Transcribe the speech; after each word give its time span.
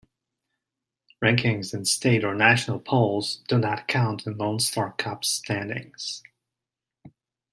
Rankings 1.23 1.75
in 1.75 1.85
state 1.85 2.23
or 2.23 2.33
national 2.33 2.79
polls 2.79 3.43
do 3.47 3.59
not 3.59 3.87
count 3.87 4.25
in 4.25 4.35
Lone 4.35 4.57
Star 4.59 4.93
Cup 4.93 5.23
standings. 5.23 6.23